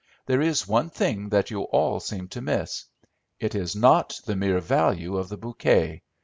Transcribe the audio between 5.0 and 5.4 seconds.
of the